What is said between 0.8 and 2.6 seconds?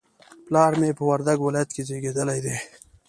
په وردګ ولایت کې زیږدلی